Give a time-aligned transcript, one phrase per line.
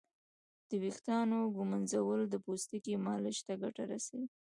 [0.69, 4.27] د ویښتانو ږمنځول د پوستکي مالش ته ګټه رسوي.